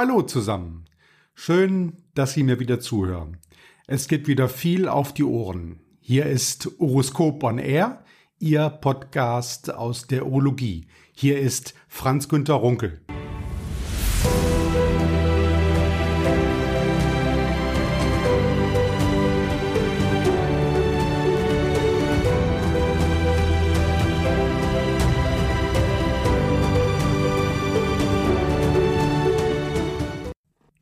[0.00, 0.84] Hallo zusammen.
[1.34, 3.38] Schön, dass Sie mir wieder zuhören.
[3.88, 5.80] Es gibt wieder viel auf die Ohren.
[5.98, 8.04] Hier ist Horoskop on Air,
[8.38, 10.86] Ihr Podcast aus der Urologie.
[11.16, 13.00] Hier ist Franz Günter Runkel.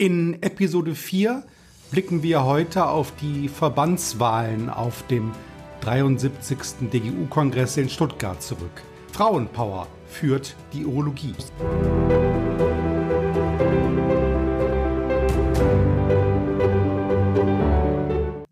[0.06, 1.42] In Episode 4
[1.90, 5.32] blicken wir heute auf die Verbandswahlen auf dem
[5.80, 6.88] 73.
[6.92, 8.84] DGU-Kongress in Stuttgart zurück.
[9.10, 11.34] Frauenpower führt die Urologie.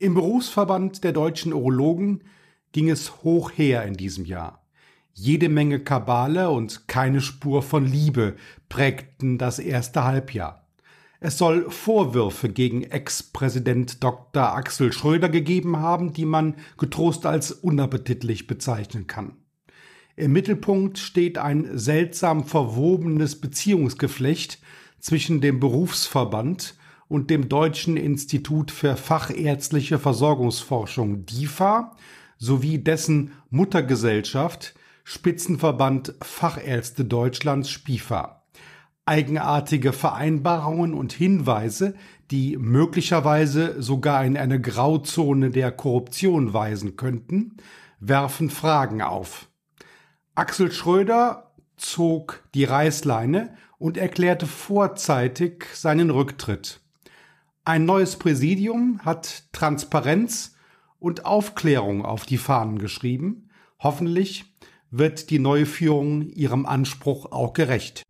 [0.00, 2.24] Im Berufsverband der deutschen Urologen
[2.72, 4.64] ging es hoch her in diesem Jahr.
[5.12, 8.34] Jede Menge Kabale und keine Spur von Liebe
[8.68, 10.63] prägten das erste Halbjahr.
[11.26, 14.54] Es soll Vorwürfe gegen Ex-Präsident Dr.
[14.54, 19.32] Axel Schröder gegeben haben, die man getrost als unappetitlich bezeichnen kann.
[20.16, 24.58] Im Mittelpunkt steht ein seltsam verwobenes Beziehungsgeflecht
[25.00, 26.74] zwischen dem Berufsverband
[27.08, 31.96] und dem Deutschen Institut für Fachärztliche Versorgungsforschung DIFA
[32.36, 38.43] sowie dessen Muttergesellschaft Spitzenverband Fachärzte Deutschlands SPIFA
[39.06, 41.94] eigenartige Vereinbarungen und Hinweise,
[42.30, 47.56] die möglicherweise sogar in eine Grauzone der Korruption weisen könnten,
[48.00, 49.48] werfen Fragen auf.
[50.34, 56.80] Axel Schröder zog die Reißleine und erklärte vorzeitig seinen Rücktritt.
[57.64, 60.56] Ein neues Präsidium hat Transparenz
[60.98, 63.50] und Aufklärung auf die Fahnen geschrieben.
[63.78, 64.54] Hoffentlich
[64.90, 68.02] wird die neue Führung ihrem Anspruch auch gerecht.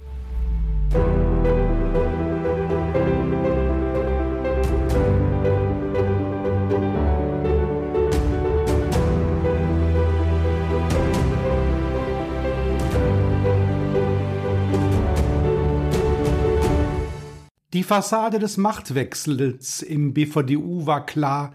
[17.75, 21.55] Die Fassade des Machtwechsels im BVDU war klar,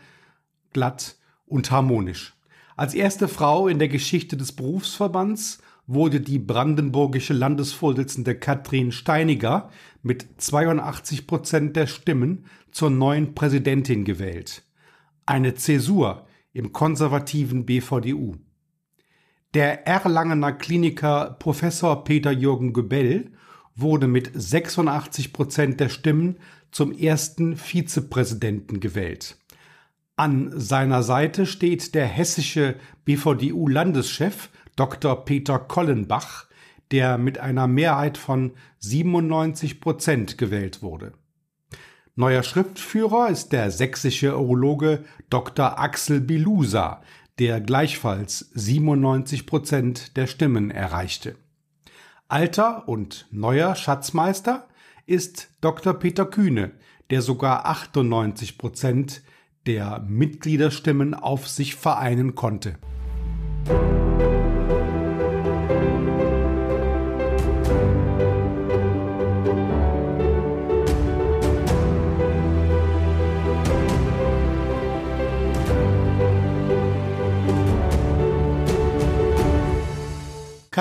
[0.73, 2.35] glatt und harmonisch.
[2.75, 5.59] Als erste Frau in der Geschichte des Berufsverbands
[5.91, 9.71] wurde die brandenburgische Landesvorsitzende Katrin Steiniger
[10.03, 14.61] mit 82 Prozent der Stimmen zur neuen Präsidentin gewählt.
[15.25, 18.35] Eine Zäsur im konservativen BVDU.
[19.55, 23.31] Der Erlangener Kliniker Professor Peter Jürgen Göbel
[23.75, 26.37] wurde mit 86 Prozent der Stimmen
[26.69, 29.39] zum ersten Vizepräsidenten gewählt.
[30.15, 32.75] An seiner Seite steht der hessische
[33.05, 35.25] BVDU-Landeschef Dr.
[35.25, 36.45] Peter Kollenbach,
[36.91, 41.11] der mit einer Mehrheit von 97 Prozent gewählt wurde.
[42.15, 45.79] Neuer Schriftführer ist der sächsische Urologe Dr.
[45.79, 47.01] Axel Bilusa,
[47.39, 51.35] der gleichfalls 97 Prozent der Stimmen erreichte.
[52.29, 54.69] Alter und neuer Schatzmeister
[55.05, 55.93] ist Dr.
[55.93, 56.71] Peter Kühne,
[57.09, 59.23] der sogar 98 Prozent
[59.65, 62.77] der Mitgliederstimmen auf sich vereinen konnte.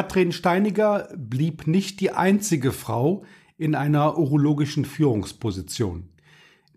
[0.09, 3.27] Katrin Steiniger blieb nicht die einzige Frau
[3.59, 6.09] in einer urologischen Führungsposition.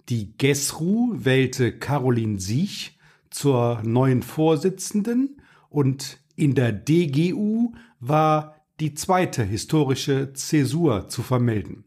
[0.10, 3.00] Die GESRU wählte Caroline Siech
[3.30, 11.86] zur neuen Vorsitzenden und in der DGU war die zweite historische Zäsur zu vermelden.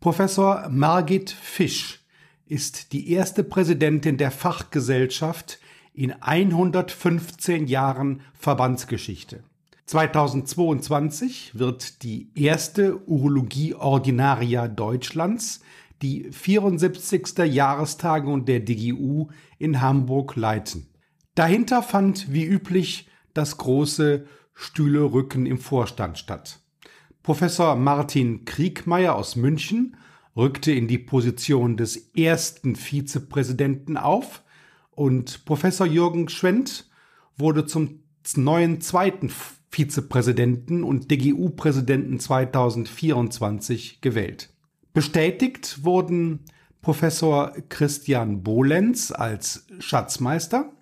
[0.00, 2.00] Professor Margit Fisch
[2.46, 5.58] ist die erste Präsidentin der Fachgesellschaft
[5.92, 9.44] in 115 Jahren Verbandsgeschichte.
[9.92, 15.60] 2022 wird die erste Urologie Ordinaria Deutschlands
[16.00, 17.36] die 74.
[17.40, 19.28] Jahrestagung der DGU
[19.58, 20.86] in Hamburg leiten.
[21.34, 24.24] Dahinter fand wie üblich das große
[24.54, 26.60] Stühle-Rücken im Vorstand statt.
[27.22, 29.98] Professor Martin Kriegmeier aus München
[30.34, 34.42] rückte in die Position des ersten Vizepräsidenten auf
[34.92, 36.88] und Professor Jürgen Schwendt
[37.36, 38.04] wurde zum
[38.36, 39.28] neuen zweiten
[39.72, 44.50] Vizepräsidenten und DGU-Präsidenten 2024 gewählt.
[44.92, 46.40] Bestätigt wurden
[46.82, 50.72] Professor Christian Bolenz als Schatzmeister,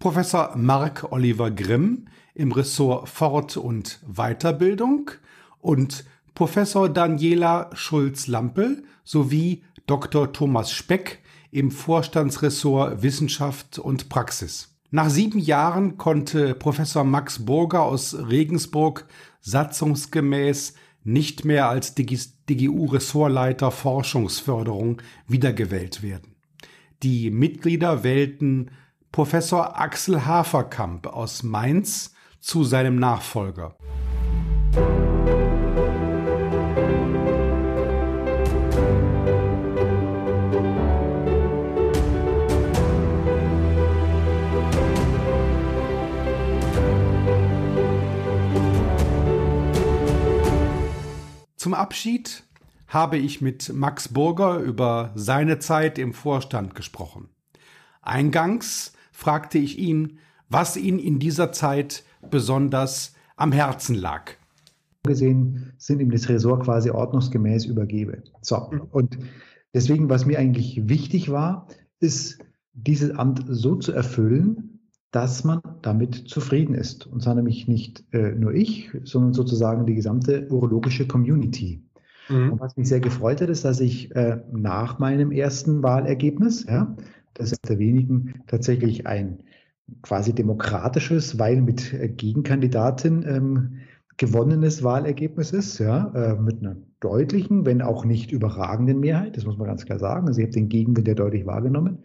[0.00, 5.12] Professor Mark Oliver Grimm im Ressort Fort- und Weiterbildung
[5.58, 6.04] und
[6.34, 10.32] Professor Daniela Schulz-Lampel sowie Dr.
[10.32, 11.20] Thomas Speck
[11.52, 14.69] im Vorstandsressort Wissenschaft und Praxis.
[14.92, 19.06] Nach sieben Jahren konnte Professor Max Burger aus Regensburg
[19.40, 26.34] satzungsgemäß nicht mehr als DGU-Ressortleiter Forschungsförderung wiedergewählt werden.
[27.04, 28.72] Die Mitglieder wählten
[29.12, 33.76] Professor Axel Haferkamp aus Mainz zu seinem Nachfolger.
[51.60, 52.44] Zum Abschied
[52.86, 57.28] habe ich mit Max Burger über seine Zeit im Vorstand gesprochen.
[58.00, 64.30] Eingangs fragte ich ihn, was ihn in dieser Zeit besonders am Herzen lag.
[65.02, 68.22] Gesehen sind ihm das Ressort quasi ordnungsgemäß übergebe.
[68.40, 68.56] So,
[68.90, 69.18] und
[69.74, 71.68] deswegen, was mir eigentlich wichtig war,
[71.98, 72.38] ist,
[72.72, 74.79] dieses Amt so zu erfüllen,
[75.10, 77.06] dass man damit zufrieden ist.
[77.06, 81.82] Und zwar nämlich nicht äh, nur ich, sondern sozusagen die gesamte urologische Community.
[82.28, 82.52] Mhm.
[82.52, 86.96] Und was mich sehr gefreut hat, ist, dass ich äh, nach meinem ersten Wahlergebnis, ja,
[87.34, 89.42] das ist der wenigen tatsächlich ein
[90.02, 93.78] quasi demokratisches, weil mit äh, Gegenkandidatin ähm,
[94.16, 99.56] gewonnenes Wahlergebnis ist, ja, äh, mit einer deutlichen, wenn auch nicht überragenden Mehrheit, das muss
[99.56, 100.28] man ganz klar sagen.
[100.28, 101.98] Also ich habe den Gegenwind ja deutlich wahrgenommen,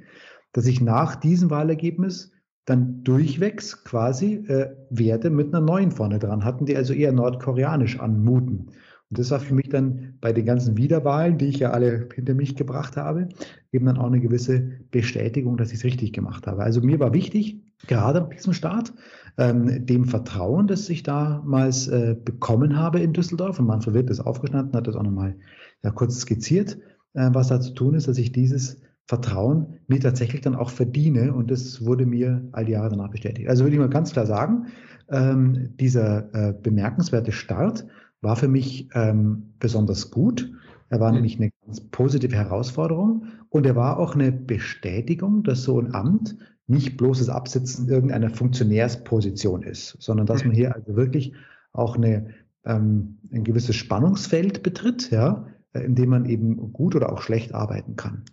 [0.54, 2.32] dass ich nach diesem Wahlergebnis
[2.66, 8.00] dann durchwegs quasi äh, Werte mit einer neuen vorne dran hatten, die also eher nordkoreanisch
[8.00, 8.72] anmuten.
[9.10, 12.34] Und das war für mich dann bei den ganzen Wiederwahlen, die ich ja alle hinter
[12.34, 13.30] mich gebracht habe,
[13.72, 16.64] eben dann auch eine gewisse Bestätigung, dass ich es richtig gemacht habe.
[16.64, 18.94] Also mir war wichtig, gerade auf diesem Start,
[19.38, 24.20] ähm, dem Vertrauen, das ich damals äh, bekommen habe in Düsseldorf, und Manfred wird das
[24.20, 25.36] aufgestanden, hat das auch nochmal
[25.84, 26.80] ja, kurz skizziert,
[27.14, 31.34] äh, was da zu tun ist, dass ich dieses Vertrauen mir tatsächlich dann auch verdiene.
[31.34, 33.48] Und das wurde mir all die Jahre danach bestätigt.
[33.50, 34.68] Also würde ich mal ganz klar sagen,
[35.10, 37.86] ähm, dieser äh, bemerkenswerte Start
[38.22, 40.52] war für mich ähm, besonders gut.
[40.90, 41.16] Er war mhm.
[41.16, 46.38] nämlich eine ganz positive Herausforderung und er war auch eine Bestätigung, dass so ein Amt
[46.68, 51.34] nicht bloß das Absitzen irgendeiner Funktionärsposition ist, sondern dass man hier also wirklich
[51.74, 52.30] auch eine,
[52.66, 57.96] ähm, ein gewisses Spannungsfeld betritt, ja, in dem man eben gut oder auch schlecht arbeiten
[57.96, 58.24] kann.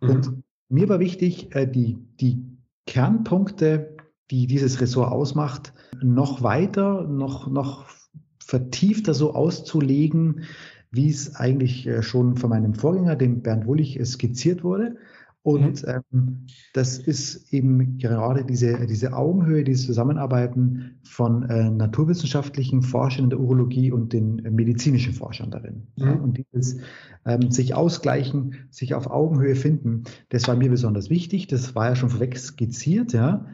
[0.00, 0.10] Mhm.
[0.10, 2.44] Und mir war wichtig, äh, die, die
[2.86, 3.96] Kernpunkte,
[4.30, 7.86] die dieses Ressort ausmacht, noch weiter, noch, noch
[8.38, 10.42] vertiefter so auszulegen,
[10.90, 14.96] wie es eigentlich äh, schon von meinem Vorgänger, dem Bernd Wullig, skizziert wurde.
[15.42, 16.02] Und mhm.
[16.12, 23.30] ähm, das ist eben gerade diese, diese Augenhöhe, dieses Zusammenarbeiten von äh, naturwissenschaftlichen Forschern in
[23.30, 25.86] der Urologie und den äh, medizinischen Forschern darin.
[25.96, 26.04] Mhm.
[26.04, 26.78] Ja, und dieses
[27.24, 31.46] ähm, sich ausgleichen, sich auf Augenhöhe finden, das war mir besonders wichtig.
[31.46, 33.46] Das war ja schon vorweg skizziert, ja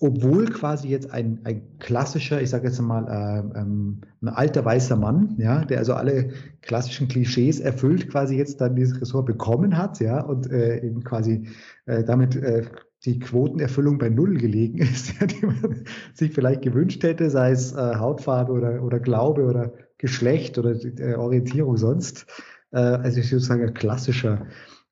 [0.00, 4.96] obwohl quasi jetzt ein, ein klassischer, ich sage jetzt mal, äh, ähm, ein alter weißer
[4.96, 6.30] Mann, ja, der also alle
[6.62, 11.48] klassischen Klischees erfüllt, quasi jetzt dann dieses Ressort bekommen hat, ja, und äh, eben quasi
[11.86, 12.64] äh, damit äh,
[13.04, 17.72] die Quotenerfüllung bei Null gelegen ist, ja, die man sich vielleicht gewünscht hätte, sei es
[17.72, 22.26] äh, Hautfarbe oder, oder Glaube oder Geschlecht oder äh, Orientierung sonst.
[22.72, 24.46] Äh, also ich sozusagen ein klassischer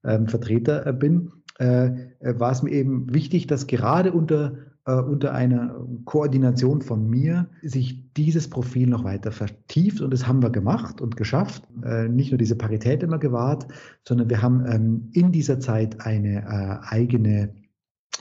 [0.04, 1.86] ähm, Vertreter äh, bin, äh,
[2.20, 7.48] äh, war es mir eben wichtig, dass gerade unter äh, unter einer Koordination von mir
[7.62, 11.62] sich dieses Profil noch weiter vertieft und das haben wir gemacht und geschafft.
[11.84, 13.66] Äh, nicht nur diese Parität immer gewahrt,
[14.06, 17.54] sondern wir haben ähm, in dieser Zeit eine äh, eigene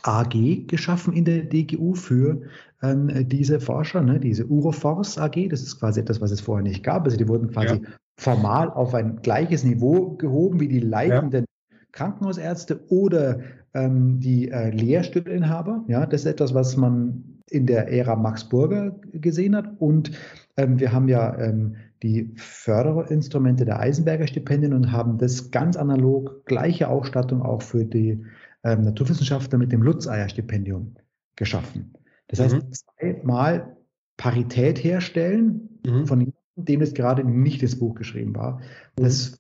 [0.04, 2.42] AG geschaffen in der DGU für
[2.82, 5.50] ähm, diese Forscher, ne, diese Uroforce AG.
[5.50, 7.06] Das ist quasi etwas, was es vorher nicht gab.
[7.06, 7.90] Also die wurden quasi ja.
[8.18, 11.46] formal auf ein gleiches Niveau gehoben wie die leitenden.
[11.92, 13.40] Krankenhausärzte oder
[13.74, 15.84] ähm, die äh, Lehrstühlinhaber.
[15.88, 19.70] Ja, das ist etwas, was man in der Ära Max Burger gesehen hat.
[19.80, 20.12] Und
[20.58, 26.46] ähm, wir haben ja ähm, die Förderinstrumente der Eisenberger Stipendien und haben das ganz analog,
[26.46, 28.24] gleiche Ausstattung auch für die
[28.64, 30.96] ähm, Naturwissenschaftler mit dem Lutz-Eier-Stipendium
[31.36, 31.94] geschaffen.
[32.28, 32.72] Das heißt, mhm.
[32.72, 33.78] zweimal
[34.18, 36.06] Parität herstellen mhm.
[36.06, 38.62] von jemandem, dem es gerade nicht ins Buch geschrieben war.
[38.96, 39.36] Das mhm.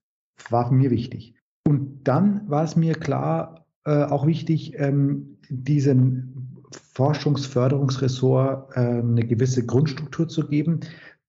[0.51, 1.35] war mir wichtig.
[1.67, 6.57] Und dann war es mir klar, äh, auch wichtig, ähm, diesem
[6.93, 10.81] Forschungsförderungsressort äh, eine gewisse Grundstruktur zu geben.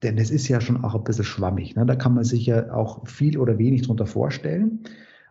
[0.02, 1.76] Denn es ist ja schon auch ein bisschen schwammig.
[1.76, 1.86] Ne?
[1.86, 4.80] Da kann man sich ja auch viel oder wenig drunter vorstellen.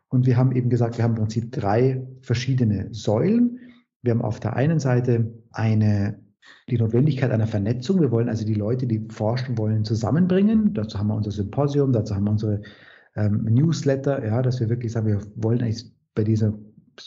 [0.08, 3.60] Und wir haben eben gesagt, wir haben im Prinzip drei verschiedene Säulen.
[4.02, 6.20] Wir haben auf der einen Seite eine
[6.70, 8.02] die Notwendigkeit einer Vernetzung.
[8.02, 10.74] Wir wollen also die Leute, die forschen wollen, zusammenbringen.
[10.74, 12.62] Dazu haben wir unser Symposium, dazu haben wir unsere
[13.16, 16.54] ähm, Newsletter, ja, dass wir wirklich sagen, wir wollen eigentlich bei dieser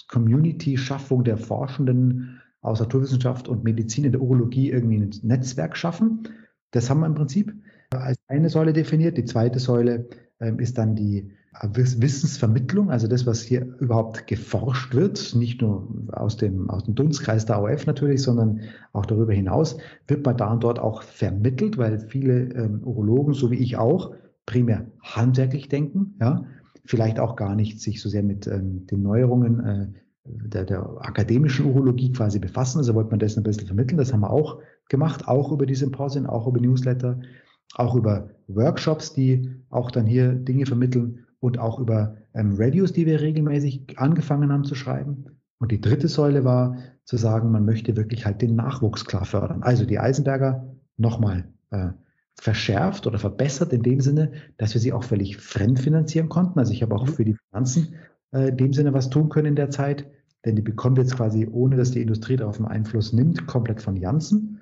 [0.09, 6.29] Community-Schaffung der Forschenden aus Naturwissenschaft und Medizin in der Urologie irgendwie ein Netzwerk schaffen.
[6.71, 7.55] Das haben wir im Prinzip
[7.91, 9.17] als eine Säule definiert.
[9.17, 10.09] Die zweite Säule
[10.41, 11.31] ähm, ist dann die
[11.63, 17.47] Wissensvermittlung, also das, was hier überhaupt geforscht wird, nicht nur aus dem, aus dem Dunstkreis
[17.47, 19.77] der AOF natürlich, sondern auch darüber hinaus,
[20.09, 24.15] wird man da und dort auch vermittelt, weil viele ähm, Urologen, so wie ich auch,
[24.47, 26.45] primär handwerklich denken, ja,
[26.85, 29.87] vielleicht auch gar nicht sich so sehr mit ähm, den Neuerungen äh,
[30.25, 32.79] der, der akademischen Urologie quasi befassen.
[32.79, 33.99] Also wollte man das ein bisschen vermitteln.
[33.99, 34.59] Das haben wir auch
[34.89, 37.21] gemacht, auch über die Symposien, auch über Newsletter,
[37.75, 43.07] auch über Workshops, die auch dann hier Dinge vermitteln und auch über ähm, Radios, die
[43.07, 45.27] wir regelmäßig angefangen haben zu schreiben.
[45.59, 49.63] Und die dritte Säule war zu sagen, man möchte wirklich halt den Nachwuchs klar fördern.
[49.63, 51.91] Also die Eisenberger nochmal äh,
[52.41, 56.59] verschärft oder verbessert in dem Sinne, dass wir sie auch völlig fremdfinanzieren konnten.
[56.59, 57.13] Also ich habe auch mhm.
[57.13, 57.95] für die Finanzen
[58.33, 60.07] äh, in dem Sinne was tun können in der Zeit,
[60.45, 63.81] denn die bekommen wir jetzt quasi, ohne dass die Industrie darauf einen Einfluss nimmt, komplett
[63.81, 64.61] von Janssen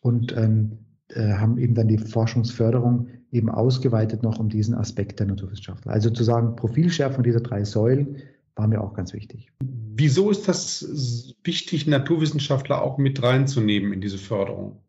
[0.00, 5.26] und ähm, äh, haben eben dann die Forschungsförderung eben ausgeweitet noch um diesen Aspekt der
[5.26, 5.92] Naturwissenschaftler.
[5.92, 8.16] Also zu sagen, Profilschärfung dieser drei Säulen
[8.54, 9.50] war mir auch ganz wichtig.
[9.62, 14.80] Wieso ist das wichtig, Naturwissenschaftler auch mit reinzunehmen in diese Förderung?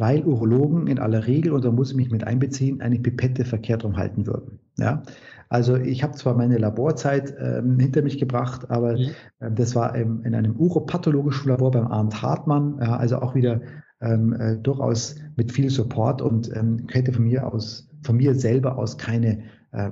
[0.00, 3.84] Weil Urologen in aller Regel, und da muss ich mich mit einbeziehen, eine Pipette verkehrt
[3.84, 4.58] rumhalten würden.
[4.78, 5.02] Ja?
[5.50, 9.10] Also ich habe zwar meine Laborzeit ähm, hinter mich gebracht, aber äh,
[9.52, 13.60] das war ähm, in einem uropathologischen Labor beim Arndt Hartmann, ja, also auch wieder
[14.00, 18.78] ähm, äh, durchaus mit viel Support und ähm, hätte von mir aus, von mir selber
[18.78, 19.40] aus keine
[19.72, 19.90] äh, äh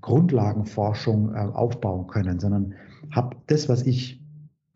[0.00, 2.74] Grundlagenforschung äh, aufbauen können, sondern
[3.10, 4.25] habe das, was ich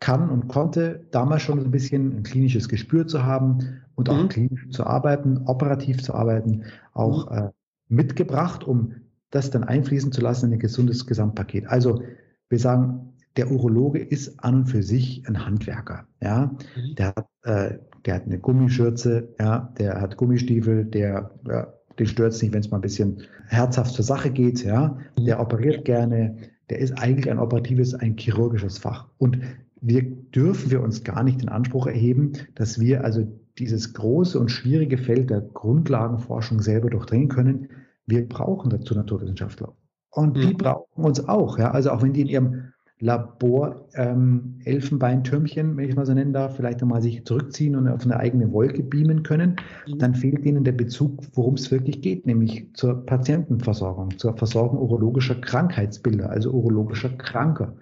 [0.01, 4.29] kann und konnte, damals schon ein bisschen ein klinisches Gespür zu haben und auch mhm.
[4.29, 7.37] klinisch zu arbeiten, operativ zu arbeiten, auch mhm.
[7.37, 7.49] äh,
[7.87, 8.95] mitgebracht, um
[9.29, 11.67] das dann einfließen zu lassen in ein gesundes Gesamtpaket.
[11.67, 12.01] Also
[12.49, 16.07] wir sagen, der Urologe ist an und für sich ein Handwerker.
[16.21, 16.95] Ja, mhm.
[16.95, 22.33] der hat, äh, der hat eine Gummischürze, ja, der hat Gummistiefel, der, ja, den stört
[22.33, 24.63] es nicht, wenn es mal ein bisschen herzhaft zur Sache geht.
[24.63, 25.25] Ja, mhm.
[25.25, 26.37] der operiert gerne.
[26.71, 29.07] Der ist eigentlich ein operatives, ein chirurgisches Fach.
[29.19, 29.37] Und
[29.81, 34.49] wir dürfen wir uns gar nicht den Anspruch erheben, dass wir also dieses große und
[34.49, 37.69] schwierige Feld der Grundlagenforschung selber durchdringen können.
[38.05, 39.73] Wir brauchen dazu Naturwissenschaftler.
[40.11, 40.57] Und die mhm.
[40.57, 41.57] brauchen uns auch.
[41.57, 41.71] Ja?
[41.71, 42.63] Also auch wenn die in ihrem
[42.99, 48.03] Labor ähm, Elfenbeintürmchen, wenn ich mal so nennen darf, vielleicht einmal sich zurückziehen und auf
[48.03, 49.55] eine eigene Wolke beamen können,
[49.87, 49.97] mhm.
[49.97, 55.35] dann fehlt ihnen der Bezug, worum es wirklich geht, nämlich zur Patientenversorgung, zur Versorgung urologischer
[55.35, 57.73] Krankheitsbilder, also urologischer Kranker.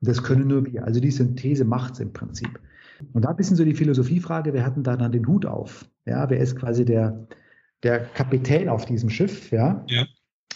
[0.00, 0.84] Und das können nur wir.
[0.84, 2.60] Also die Synthese macht es im Prinzip.
[3.12, 5.86] Und da ein bisschen so die Philosophiefrage, wer hat denn da dann den Hut auf?
[6.06, 7.26] Ja, wer ist quasi der,
[7.82, 9.50] der Kapitän auf diesem Schiff?
[9.50, 9.84] Ja.
[9.88, 10.06] ja.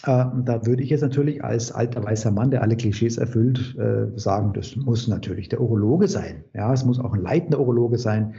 [0.05, 3.75] Äh, und da würde ich jetzt natürlich als alter weißer Mann, der alle Klischees erfüllt,
[3.77, 6.43] äh, sagen, das muss natürlich der Urologe sein.
[6.53, 8.35] Ja, es muss auch ein leitender Urologe sein,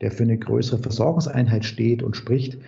[0.00, 2.58] der für eine größere Versorgungseinheit steht und spricht.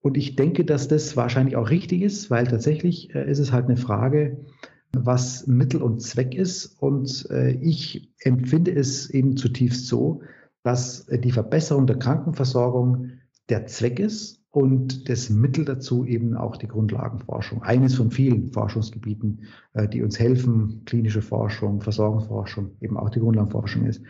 [0.00, 3.66] Und ich denke, dass das wahrscheinlich auch richtig ist, weil tatsächlich äh, ist es halt
[3.66, 4.44] eine Frage,
[4.92, 6.80] was Mittel und Zweck ist.
[6.80, 10.22] Und äh, ich empfinde es eben zutiefst so,
[10.62, 13.10] dass die Verbesserung der Krankenversorgung
[13.48, 17.62] der Zweck ist und das Mittel dazu eben auch die Grundlagenforschung.
[17.62, 19.42] Eines von vielen Forschungsgebieten,
[19.74, 24.02] äh, die uns helfen, klinische Forschung, Versorgungsforschung, eben auch die Grundlagenforschung ist.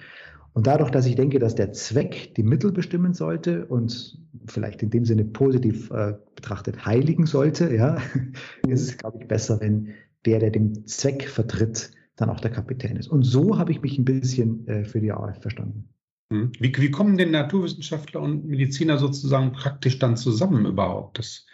[0.55, 4.91] Und dadurch, dass ich denke, dass der Zweck die Mittel bestimmen sollte und vielleicht in
[4.91, 7.99] dem Sinne positiv äh, betrachtet heiligen sollte, ja,
[8.67, 9.89] ist es, glaube ich, besser, wenn
[10.27, 13.09] der, der den Zweck vertritt, dann auch der Kapitän ist.
[13.09, 15.89] Und so habe ich mich ein bisschen äh, für die AF verstanden.
[16.33, 16.53] Hm.
[16.59, 21.19] Wie, wie, kommen denn Naturwissenschaftler und Mediziner sozusagen praktisch dann zusammen überhaupt?
[21.19, 21.47] Das,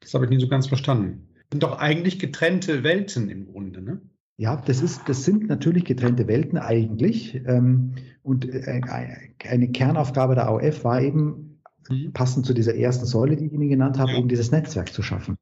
[0.00, 1.28] das habe ich nicht so ganz verstanden.
[1.52, 4.00] Sind doch eigentlich getrennte Welten im Grunde, ne?
[4.38, 7.34] Ja, das, ist, das sind natürlich getrennte Welten eigentlich.
[7.46, 8.80] Ähm, und äh,
[9.46, 12.12] eine Kernaufgabe der AOF war eben, mhm.
[12.12, 15.36] passend zu dieser ersten Säule, die ich Ihnen genannt habe, eben dieses Netzwerk zu schaffen.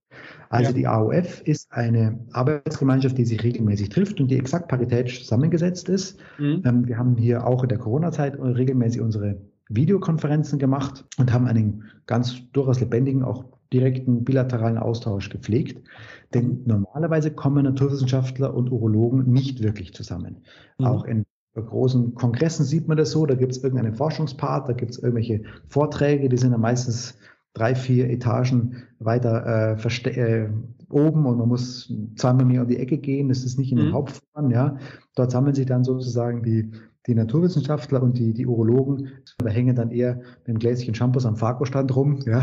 [0.51, 0.77] Also ja.
[0.77, 6.19] die AOF ist eine Arbeitsgemeinschaft, die sich regelmäßig trifft und die exakt paritätisch zusammengesetzt ist.
[6.39, 6.63] Mhm.
[6.67, 11.85] Ähm, wir haben hier auch in der Corona-Zeit regelmäßig unsere Videokonferenzen gemacht und haben einen
[12.07, 15.87] ganz durchaus lebendigen, auch direkten bilateralen Austausch gepflegt.
[16.35, 20.39] Denn normalerweise kommen Naturwissenschaftler und Urologen nicht wirklich zusammen.
[20.79, 20.85] Mhm.
[20.85, 24.91] Auch in großen Kongressen sieht man das so, da gibt es irgendeinen Forschungspart, da gibt
[24.93, 27.17] es irgendwelche Vorträge, die sind dann meistens
[27.55, 30.49] drei, vier Etagen weiter äh, äh,
[30.89, 33.29] oben und man muss zweimal mehr um die Ecke gehen.
[33.29, 33.95] Das ist nicht in den mhm.
[33.95, 34.77] Hauptfloren, ja.
[35.15, 36.71] Dort sammeln sich dann sozusagen die
[37.07, 41.37] die Naturwissenschaftler und die, die Urologen, da hängen dann eher mit einem Gläschen Shampoos am
[41.37, 42.21] Farko-Stand rum.
[42.27, 42.43] Ja.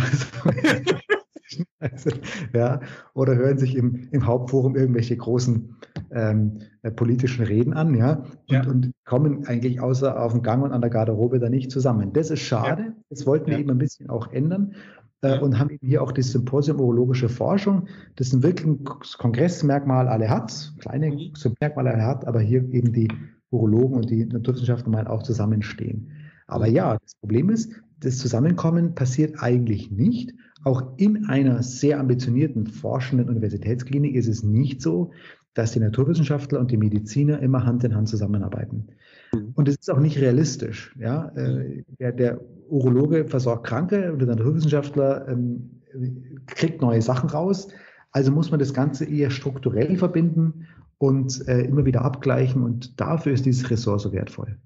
[1.79, 2.09] Also,
[2.53, 2.81] ja,
[3.13, 5.75] oder hören sich im, im Hauptforum irgendwelche großen
[6.11, 8.67] ähm, äh, politischen Reden an, ja, und, ja.
[8.67, 12.11] und, kommen eigentlich außer auf dem Gang und an der Garderobe da nicht zusammen.
[12.11, 12.83] Das ist schade.
[12.83, 12.93] Ja.
[13.09, 14.73] Das wollten wir eben ein bisschen auch ändern
[15.21, 18.77] äh, und haben eben hier auch das Symposium Urologische Forschung, das ein wirklich
[19.17, 21.31] Kongressmerkmal alle hat, kleine mhm.
[21.59, 23.09] Merkmale alle hat, aber hier eben die
[23.49, 26.11] Urologen und die Naturwissenschaften mal auch zusammenstehen.
[26.47, 30.33] Aber ja, das Problem ist, das Zusammenkommen passiert eigentlich nicht.
[30.63, 35.11] Auch in einer sehr ambitionierten forschenden Universitätsklinik ist es nicht so,
[35.57, 38.89] dass die Naturwissenschaftler und die Mediziner immer Hand in Hand zusammenarbeiten.
[39.33, 39.53] Mhm.
[39.55, 40.95] Und es ist auch nicht realistisch.
[40.99, 41.29] Ja?
[41.29, 45.81] Äh, der, der Urologe versorgt Kranke und der Naturwissenschaftler ähm,
[46.45, 47.69] kriegt neue Sachen raus.
[48.11, 50.67] Also muss man das Ganze eher strukturell verbinden
[50.99, 52.61] und äh, immer wieder abgleichen.
[52.61, 54.57] Und dafür ist dieses Ressort so wertvoll.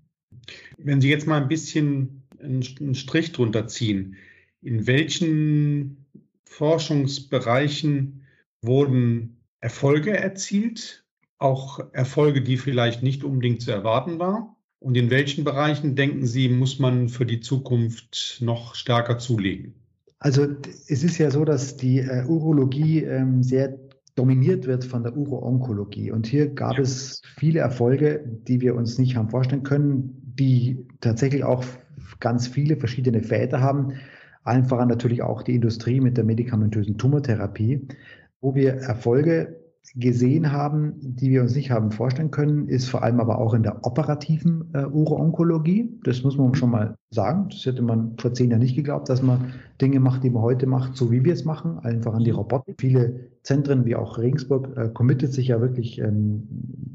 [0.77, 4.15] Wenn Sie jetzt mal ein bisschen einen Strich drunter ziehen,
[4.61, 6.05] in welchen
[6.43, 8.23] Forschungsbereichen
[8.61, 11.05] wurden Erfolge erzielt,
[11.37, 14.49] auch Erfolge, die vielleicht nicht unbedingt zu erwarten waren?
[14.79, 19.75] Und in welchen Bereichen denken Sie, muss man für die Zukunft noch stärker zulegen?
[20.17, 20.47] Also
[20.87, 23.77] es ist ja so, dass die äh, Urologie ähm, sehr
[24.15, 26.11] dominiert wird von der Uro-Onkologie.
[26.11, 26.81] Und hier gab ja.
[26.81, 31.63] es viele Erfolge, die wir uns nicht haben vorstellen können, die tatsächlich auch
[32.19, 33.93] ganz viele verschiedene Väter haben.
[34.43, 37.87] Allen voran natürlich auch die Industrie mit der medikamentösen Tumortherapie,
[38.41, 39.61] wo wir Erfolge
[39.95, 43.63] gesehen haben, die wir uns nicht haben vorstellen können, ist vor allem aber auch in
[43.63, 45.99] der operativen äh, Uro-Onkologie.
[46.03, 47.47] Das muss man schon mal sagen.
[47.49, 50.67] Das hätte man vor zehn Jahren nicht geglaubt, dass man Dinge macht, die man heute
[50.67, 52.75] macht, so wie wir es machen, einfach an die Robotik.
[52.79, 56.47] Viele Zentren wie auch Regensburg äh, committet sich ja wirklich ähm,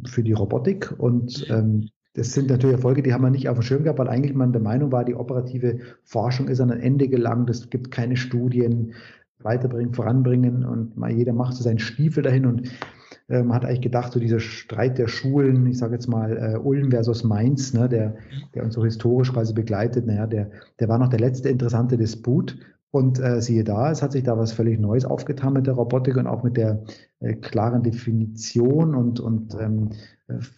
[0.07, 3.63] für die Robotik und ähm, das sind natürlich Erfolge, die haben wir nicht auf dem
[3.63, 7.09] Schirm gehabt, weil eigentlich man der Meinung war, die operative Forschung ist an ein Ende
[7.09, 8.95] gelangt, es gibt keine Studien,
[9.47, 12.71] weiterbringen, voranbringen und mal jeder macht so seinen Stiefel dahin und
[13.29, 16.59] äh, man hat eigentlich gedacht, so dieser Streit der Schulen, ich sage jetzt mal äh,
[16.59, 18.17] Ulm versus Mainz, ne, der,
[18.55, 22.57] der uns so historisch quasi begleitet, naja, der, der war noch der letzte interessante Disput.
[22.93, 26.17] Und äh, siehe da, es hat sich da was völlig Neues aufgetan mit der Robotik
[26.17, 26.85] und auch mit der
[27.21, 29.91] äh, klaren Definition und, und ähm,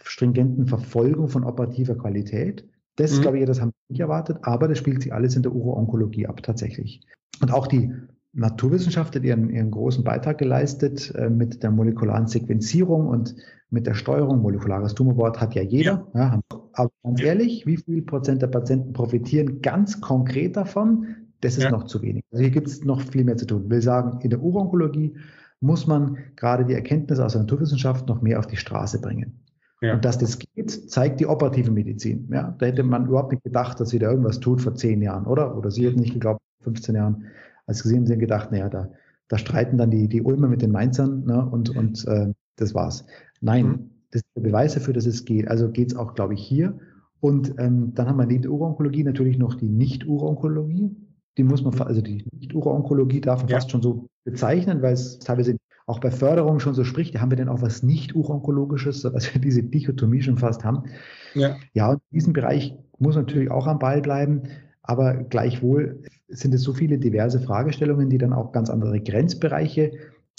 [0.04, 2.68] stringenten Verfolgung von operativer Qualität.
[2.94, 3.22] Das, mhm.
[3.22, 6.26] glaube ich, das haben wir nicht erwartet, aber das spielt sich alles in der Uro-Onkologie
[6.28, 7.00] ab, tatsächlich.
[7.40, 7.92] Und auch die
[8.38, 13.34] Naturwissenschaft hat ihren, ihren großen Beitrag geleistet äh, mit der molekularen Sequenzierung und
[13.70, 14.40] mit der Steuerung.
[14.40, 16.06] Molekulares Tumorboard hat ja jeder.
[16.14, 16.20] Ja.
[16.20, 16.40] Ja,
[16.72, 21.06] aber ganz ehrlich, wie viel Prozent der Patienten profitieren ganz konkret davon?
[21.40, 21.70] Das ist ja.
[21.70, 22.24] noch zu wenig.
[22.32, 23.64] Also hier gibt es noch viel mehr zu tun.
[23.64, 25.16] Ich will sagen, in der Uro-Onkologie
[25.60, 29.40] muss man gerade die Erkenntnisse aus der Naturwissenschaft noch mehr auf die Straße bringen.
[29.80, 29.94] Ja.
[29.94, 32.28] Und dass das geht, zeigt die operative Medizin.
[32.32, 35.26] Ja, da hätte man überhaupt nicht gedacht, dass sie da irgendwas tut vor zehn Jahren,
[35.26, 35.56] oder?
[35.56, 37.24] Oder sie hätten nicht geglaubt, 15 Jahren
[37.68, 38.90] als gesehen haben, gedacht, naja, da,
[39.28, 43.06] da streiten dann die, die Ulmer mit den Mainzern ne, und, und äh, das war's.
[43.40, 43.90] Nein, mhm.
[44.10, 45.48] das ist der Beweis dafür, dass es geht.
[45.48, 46.78] Also geht es auch, glaube ich, hier.
[47.20, 50.96] Und ähm, dann haben wir neben der Uro-Onkologie natürlich noch die Nicht-Uro-Onkologie.
[51.36, 53.56] Die muss man, also die Nicht-Uro-Onkologie darf man ja.
[53.56, 57.30] fast schon so bezeichnen, weil es teilweise auch bei Förderung schon so spricht, da haben
[57.30, 60.84] wir denn auch was Nicht-Uro-Onkologisches, sodass wir diese Dichotomie schon fast haben.
[61.34, 64.42] Ja, ja und in diesem Bereich muss natürlich auch am Ball bleiben.
[64.88, 69.92] Aber gleichwohl sind es so viele diverse Fragestellungen, die dann auch ganz andere Grenzbereiche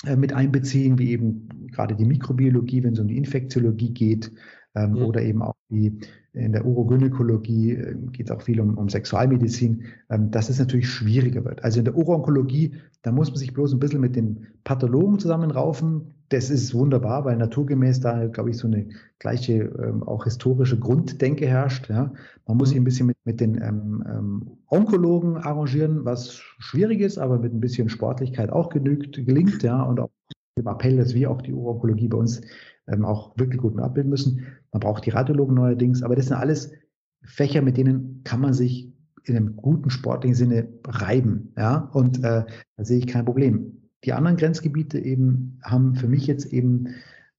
[0.05, 4.31] äh, mit einbeziehen, wie eben gerade die Mikrobiologie, wenn es um die Infektiologie geht,
[4.73, 5.05] ähm, ja.
[5.05, 5.99] oder eben auch die
[6.33, 10.89] in der Urogynäkologie äh, geht es auch viel um, um Sexualmedizin, ähm, dass es natürlich
[10.89, 11.63] schwieriger wird.
[11.63, 16.13] Also in der Uroonkologie, da muss man sich bloß ein bisschen mit den Pathologen zusammenraufen,
[16.29, 18.87] das ist wunderbar, weil naturgemäß da, glaube ich, so eine
[19.17, 21.89] gleiche ähm, auch historische Grunddenke herrscht.
[21.89, 22.13] Ja.
[22.47, 27.17] Man muss sich ein bisschen mit, mit den ähm, ähm, Onkologen arrangieren, was schwierig ist,
[27.17, 30.11] aber mit ein bisschen Sportlichkeit auch genügt, gelingt, ja, und auch
[30.57, 32.41] dem Appell, dass wir auch die Uronkologie bei uns
[32.91, 34.45] ähm, auch wirklich gut abbilden müssen.
[34.71, 36.71] Man braucht die Radiologen neuerdings, aber das sind alles
[37.23, 38.91] Fächer, mit denen kann man sich
[39.23, 42.45] in einem guten sportlichen Sinne reiben, ja, und äh,
[42.77, 46.87] da sehe ich kein Problem die anderen Grenzgebiete eben haben für mich jetzt eben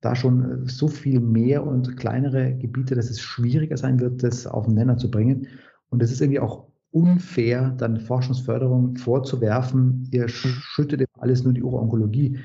[0.01, 4.67] da schon so viel mehr und kleinere Gebiete, dass es schwieriger sein wird, das auf
[4.67, 5.49] den Nenner zu bringen.
[5.91, 12.39] Und es ist irgendwie auch unfair, dann Forschungsförderung vorzuwerfen, ihr schüttet alles nur die Uro-Onkologie.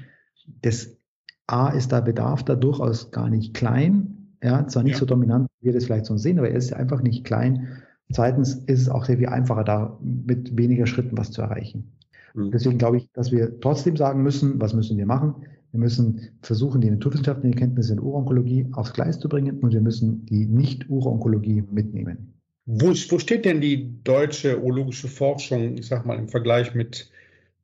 [0.62, 0.98] Das
[1.47, 4.36] A ist da Bedarf da durchaus gar nicht klein.
[4.43, 4.99] Ja, zwar nicht ja.
[4.99, 7.81] so dominant, wie wir das vielleicht so sehen, aber er ist einfach nicht klein.
[8.12, 11.91] Zweitens ist es auch sehr viel einfacher, da mit weniger Schritten was zu erreichen.
[12.36, 12.51] Mhm.
[12.51, 15.36] Deswegen glaube ich, dass wir trotzdem sagen müssen, was müssen wir machen?
[15.71, 20.25] Wir müssen versuchen, die naturwissenschaftlichen Kenntnisse in Uronkologie aufs Gleis zu bringen und wir müssen
[20.25, 22.34] die Nicht-Uroonkologie mitnehmen.
[22.65, 27.12] Wo, wo steht denn die deutsche urologische Forschung, ich sag mal, im Vergleich mit,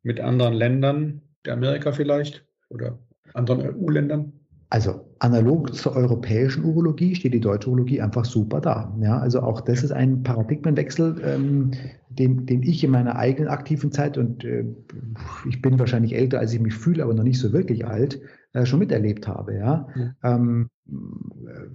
[0.03, 2.99] mit anderen Ländern, der Amerika vielleicht oder
[3.33, 4.33] anderen EU-Ländern?
[4.71, 8.95] Also analog zur europäischen Urologie steht die deutsche Urologie einfach super da.
[9.01, 11.71] Ja, also auch das ist ein Paradigmenwechsel, ähm,
[12.07, 14.63] den, den ich in meiner eigenen aktiven Zeit und äh,
[15.49, 18.21] ich bin wahrscheinlich älter, als ich mich fühle, aber noch nicht so wirklich alt,
[18.53, 19.55] äh, schon miterlebt habe.
[19.55, 20.13] Ja, ja.
[20.23, 20.69] Ähm,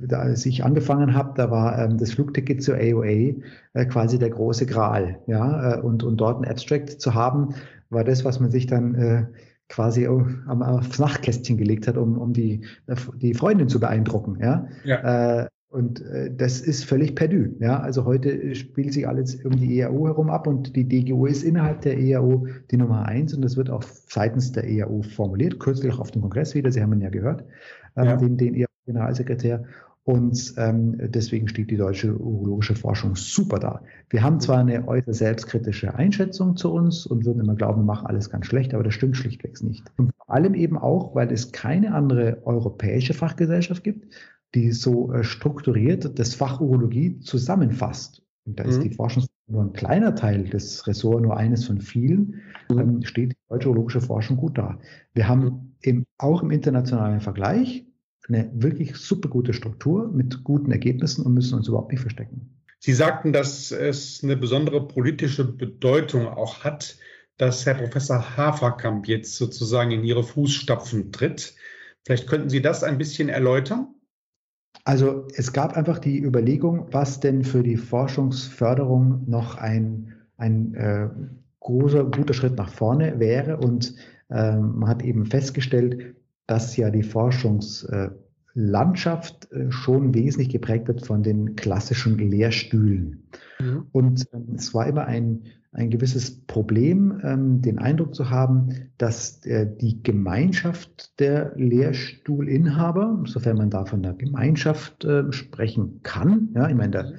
[0.00, 3.34] da, als ich angefangen habe, da war ähm, das Flugticket zur AOA
[3.74, 5.18] äh, quasi der große Gral.
[5.26, 7.54] Ja, äh, und, und dort ein Abstract zu haben,
[7.90, 9.26] war das, was man sich dann äh,
[9.68, 12.60] quasi am, aufs Nachtkästchen gelegt hat, um, um die,
[13.16, 14.38] die Freundin zu beeindrucken.
[14.40, 14.68] Ja.
[14.84, 15.42] ja.
[15.42, 17.54] Äh, und äh, das ist völlig perdu.
[17.58, 17.80] Ja?
[17.80, 21.82] Also heute spielt sich alles um die EAO herum ab und die DGO ist innerhalb
[21.82, 25.98] der EAO die Nummer eins und das wird auch seitens der EAO formuliert, kürzlich auch
[25.98, 27.44] auf dem Kongress wieder, Sie haben ihn ja gehört,
[27.96, 28.16] ähm, ja.
[28.16, 29.64] den, den EAO-Generalsekretär.
[30.06, 33.82] Und ähm, deswegen steht die deutsche urologische Forschung super da.
[34.08, 38.06] Wir haben zwar eine äußerst selbstkritische Einschätzung zu uns und würden immer glauben, wir machen
[38.06, 39.82] alles ganz schlecht, aber das stimmt schlichtweg nicht.
[39.96, 44.14] Und vor allem eben auch, weil es keine andere europäische Fachgesellschaft gibt,
[44.54, 48.22] die so äh, strukturiert das Fach Urologie zusammenfasst.
[48.44, 48.82] Und da ist mhm.
[48.82, 52.78] die Forschung nur ein kleiner Teil des Ressorts, nur eines von vielen, mhm.
[52.78, 54.78] ähm, steht die deutsche urologische Forschung gut da.
[55.14, 57.85] Wir haben im, auch im internationalen Vergleich
[58.28, 62.56] eine wirklich super gute Struktur mit guten Ergebnissen und müssen uns überhaupt nicht verstecken.
[62.78, 66.96] Sie sagten, dass es eine besondere politische Bedeutung auch hat,
[67.38, 71.54] dass Herr Professor Haferkamp jetzt sozusagen in Ihre Fußstapfen tritt.
[72.04, 73.88] Vielleicht könnten Sie das ein bisschen erläutern?
[74.84, 81.08] Also es gab einfach die Überlegung, was denn für die Forschungsförderung noch ein, ein äh,
[81.60, 83.56] großer, guter Schritt nach vorne wäre.
[83.56, 83.94] Und
[84.30, 86.14] äh, man hat eben festgestellt,
[86.46, 93.22] dass ja die Forschungslandschaft äh, schon wesentlich geprägt wird von den klassischen Lehrstühlen.
[93.58, 93.86] Mhm.
[93.92, 99.40] Und ähm, es war immer ein, ein gewisses Problem, ähm, den Eindruck zu haben, dass
[99.40, 106.74] die Gemeinschaft der Lehrstuhlinhaber, sofern man da von der Gemeinschaft äh, sprechen kann, ja, ich
[106.74, 107.12] meine, der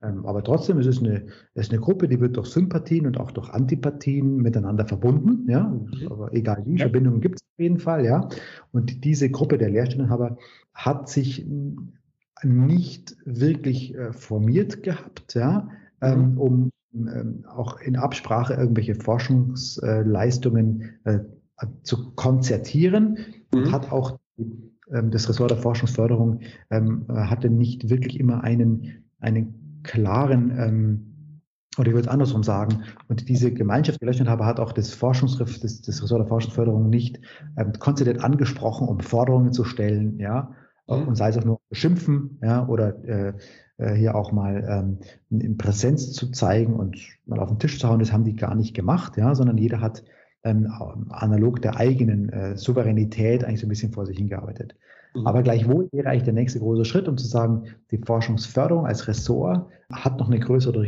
[0.00, 3.50] aber trotzdem ist es eine, ist eine Gruppe, die wird durch Sympathien und auch durch
[3.50, 5.50] Antipathien miteinander verbunden.
[5.50, 6.06] Ja, mhm.
[6.08, 6.84] aber egal wie, ja.
[6.84, 8.04] Verbindungen gibt es auf jeden Fall.
[8.04, 8.28] Ja,
[8.70, 10.38] und diese Gruppe der Lehrstellenhaber
[10.72, 11.44] hat sich
[12.44, 15.68] nicht wirklich äh, formiert gehabt, ja,
[16.00, 16.38] ähm, mhm.
[16.38, 21.18] um ähm, auch in Absprache irgendwelche Forschungsleistungen äh,
[21.82, 23.18] zu konzertieren
[23.52, 23.58] mhm.
[23.58, 24.20] und hat auch
[24.90, 31.40] das Ressort der Forschungsförderung hatte nicht wirklich immer einen, einen klaren, ähm,
[31.78, 35.60] oder ich würde es andersrum sagen, und diese Gemeinschaft, die Rechnungshaber hat auch das Forschungsriff,
[35.60, 37.20] das, das Ressort der Forschungsförderung nicht
[37.56, 40.54] ähm, konzertiert angesprochen, um Forderungen zu stellen, ja,
[40.88, 41.08] mhm.
[41.08, 43.32] und sei es auch nur beschimpfen, ja, oder äh,
[43.78, 47.88] äh, hier auch mal ähm, in Präsenz zu zeigen und mal auf den Tisch zu
[47.88, 50.04] hauen, das haben die gar nicht gemacht, ja, sondern jeder hat
[50.44, 50.70] ähm,
[51.10, 54.74] analog der eigenen äh, Souveränität eigentlich so ein bisschen vor sich hingearbeitet.
[55.14, 55.26] Mhm.
[55.26, 59.68] Aber gleichwohl wäre eigentlich der nächste große Schritt, um zu sagen, die Forschungsförderung als Ressort
[59.92, 60.84] hat noch eine größere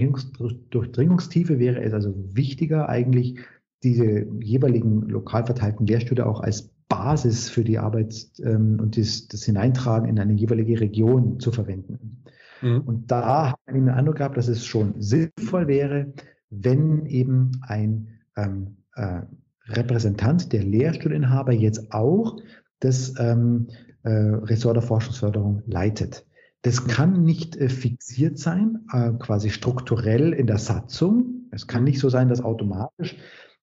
[0.70, 3.38] Durchdringungstiefe, wäre es also wichtiger, eigentlich
[3.82, 9.44] diese jeweiligen lokal verteilten Lehrstühle auch als Basis für die Arbeit ähm, und das, das,
[9.44, 12.24] Hineintragen in eine jeweilige Region zu verwenden.
[12.60, 12.80] Mhm.
[12.80, 16.12] Und da habe ich den Eindruck gehabt, dass es schon sinnvoll wäre,
[16.50, 19.22] wenn eben ein ähm, äh,
[19.68, 22.36] Repräsentant der Lehrstuhlinhaber jetzt auch
[22.80, 23.68] das ähm,
[24.02, 26.26] äh, Ressort der Forschungsförderung leitet.
[26.62, 31.46] Das kann nicht äh, fixiert sein, äh, quasi strukturell in der Satzung.
[31.50, 33.16] Es kann nicht so sein, dass automatisch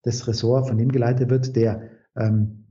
[0.03, 2.63] das Ressort von dem geleitet wird, der ähm,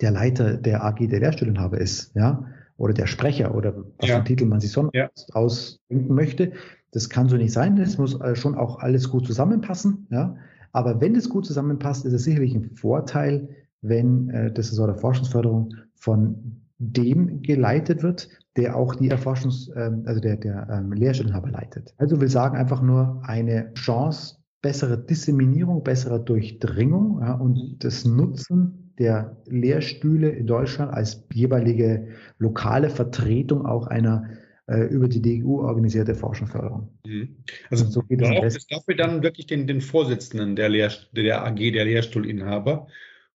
[0.00, 2.44] der Leiter der AG der Lehrstellenhaber ist, ja,
[2.76, 4.14] oder der Sprecher oder was ja.
[4.14, 5.10] für einen Titel man sich sonst ja.
[5.32, 6.52] ausdenken möchte.
[6.92, 7.78] Das kann so nicht sein.
[7.78, 10.36] Es muss äh, schon auch alles gut zusammenpassen, ja.
[10.72, 13.48] Aber wenn es gut zusammenpasst, ist es sicherlich ein Vorteil,
[13.80, 20.02] wenn äh, das Ressort der Forschungsförderung von dem geleitet wird, der auch die Erforschungs-, ähm,
[20.06, 21.94] also der, der ähm, Lehrstellenhaber leitet.
[21.98, 28.94] Also will sagen einfach nur eine Chance bessere Disseminierung, besserer Durchdringung ja, und das Nutzen
[28.98, 34.28] der Lehrstühle in Deutschland als jeweilige lokale Vertretung auch einer
[34.66, 36.98] äh, über die DGU organisierte Forschungsförderung.
[37.06, 37.36] Mhm.
[37.70, 41.56] Also so geht braucht es dafür dann wirklich den, den Vorsitzenden der, Lehr der AG,
[41.56, 42.88] der Lehrstuhlinhaber,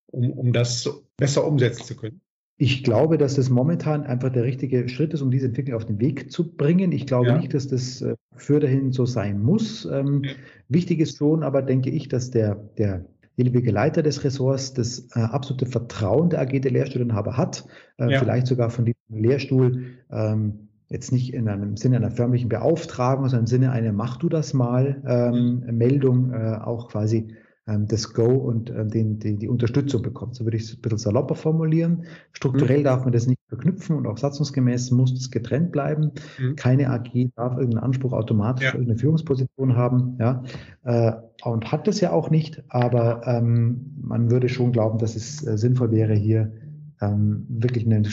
[0.08, 2.22] um, um das besser umsetzen zu können?
[2.64, 6.00] Ich glaube, dass das momentan einfach der richtige Schritt ist, um diese Entwicklung auf den
[6.00, 6.94] Weg zu bringen.
[6.94, 7.38] Ich glaube ja.
[7.38, 9.84] nicht, dass das äh, für dahin so sein muss.
[9.84, 10.32] Ähm, ja.
[10.70, 13.04] Wichtig ist schon, aber denke ich, dass der, der
[13.38, 17.66] derjenige Leiter des Ressorts das äh, absolute Vertrauen der AG der Lehrstuhlinhaber hat,
[17.98, 18.20] äh, ja.
[18.20, 23.44] vielleicht sogar von diesem Lehrstuhl ähm, jetzt nicht in einem Sinne einer förmlichen Beauftragung, sondern
[23.44, 25.78] im Sinne einer Mach du das mal ähm, mhm.
[25.78, 30.36] Meldung äh, auch quasi das Go und äh, den, die, die Unterstützung bekommt.
[30.36, 32.06] So würde ich es ein bisschen salopper formulieren.
[32.34, 32.84] Strukturell mhm.
[32.84, 36.12] darf man das nicht verknüpfen und auch satzungsgemäß muss es getrennt bleiben.
[36.40, 36.56] Mhm.
[36.58, 38.74] Keine AG darf irgendeinen Anspruch automatisch ja.
[38.74, 40.18] irgendeine Führungsposition haben.
[40.20, 40.44] Ja,
[40.84, 45.46] äh, und hat das ja auch nicht, aber ähm, man würde schon glauben, dass es
[45.46, 46.52] äh, sinnvoll wäre, hier
[47.02, 48.04] ähm, wirklich eine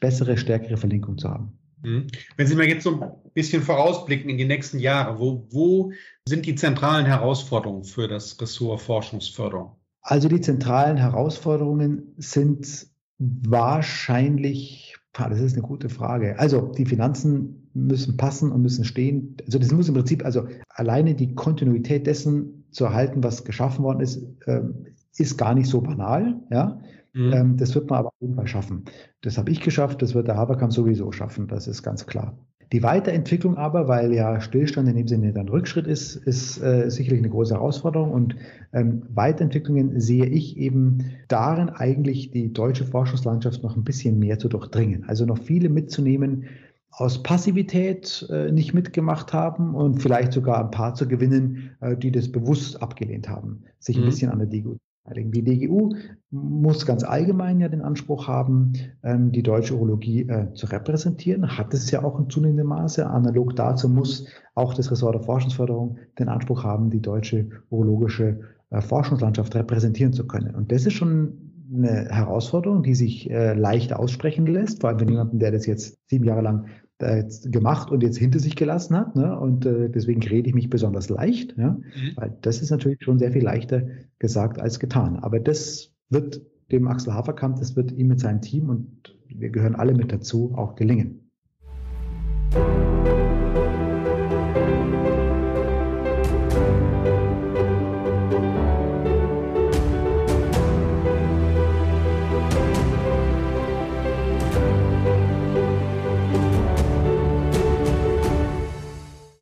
[0.00, 1.52] bessere, stärkere Verlinkung zu haben.
[1.84, 2.06] Mhm.
[2.36, 5.92] Wenn Sie mal jetzt so ein bisschen vorausblicken in die nächsten Jahre, wo, wo
[6.26, 9.72] sind die zentralen Herausforderungen für das Ressort Forschungsförderung?
[10.00, 12.86] Also die zentralen Herausforderungen sind
[13.18, 16.38] wahrscheinlich, das ist eine gute Frage.
[16.38, 19.36] Also die Finanzen müssen passen und müssen stehen.
[19.46, 24.00] Also das muss im Prinzip, also alleine die Kontinuität dessen zu erhalten, was geschaffen worden
[24.00, 26.40] ist, ähm, ist gar nicht so banal.
[26.50, 26.80] Ja.
[27.14, 27.32] Mhm.
[27.32, 28.84] Ähm, das wird man aber auf jeden Fall schaffen.
[29.22, 32.36] Das habe ich geschafft, das wird der Haberkamp sowieso schaffen, das ist ganz klar.
[32.72, 37.20] Die Weiterentwicklung aber, weil ja Stillstand in dem Sinne dann Rückschritt ist, ist äh, sicherlich
[37.20, 38.10] eine große Herausforderung.
[38.10, 38.36] Und
[38.72, 44.48] ähm, Weiterentwicklungen sehe ich eben darin eigentlich die deutsche Forschungslandschaft noch ein bisschen mehr zu
[44.48, 45.04] durchdringen.
[45.06, 46.46] Also noch viele mitzunehmen,
[46.90, 52.12] aus Passivität äh, nicht mitgemacht haben und vielleicht sogar ein paar zu gewinnen, äh, die
[52.12, 54.06] das bewusst abgelehnt haben, sich ein mhm.
[54.06, 54.48] bisschen an der
[55.12, 55.94] die DGU
[56.30, 61.74] muss ganz allgemein ja den Anspruch haben, ähm, die deutsche Urologie äh, zu repräsentieren, hat
[61.74, 63.06] es ja auch in zunehmendem Maße.
[63.06, 68.40] Analog dazu muss auch das Ressort der Forschungsförderung den Anspruch haben, die deutsche urologische
[68.70, 70.54] äh, Forschungslandschaft repräsentieren zu können.
[70.54, 75.08] Und das ist schon eine Herausforderung, die sich äh, leicht aussprechen lässt, vor allem für
[75.08, 76.66] jemanden, der das jetzt sieben Jahre lang
[77.00, 79.16] jetzt gemacht und jetzt hinter sich gelassen hat.
[79.16, 79.38] Ne?
[79.38, 81.72] Und äh, deswegen rede ich mich besonders leicht, ja?
[81.72, 81.82] Mhm.
[82.16, 83.86] weil das ist natürlich schon sehr viel leichter
[84.18, 85.18] gesagt als getan.
[85.18, 89.74] Aber das wird dem Axel Haferkamp, das wird ihm mit seinem Team und wir gehören
[89.74, 91.30] alle mit dazu auch gelingen.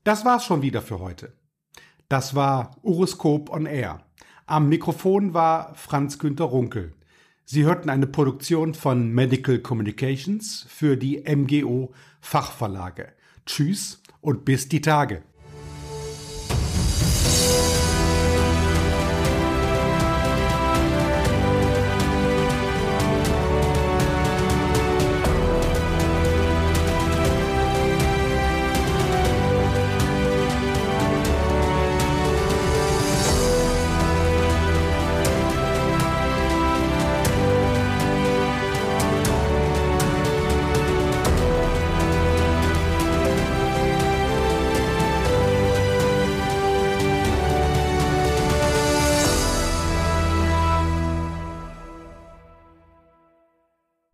[0.05, 1.33] Das war's schon wieder für heute.
[2.09, 4.05] Das war Uroskop on Air.
[4.47, 6.95] Am Mikrofon war Franz Günter Runkel.
[7.45, 13.13] Sie hörten eine Produktion von Medical Communications für die MGO Fachverlage.
[13.47, 15.23] Tschüss und bis die Tage.